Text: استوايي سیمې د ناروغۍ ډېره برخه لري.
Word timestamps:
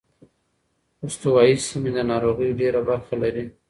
استوايي 1.05 1.55
سیمې 1.67 1.91
د 1.95 1.99
ناروغۍ 2.11 2.49
ډېره 2.59 2.81
برخه 2.89 3.13
لري. 3.23 3.45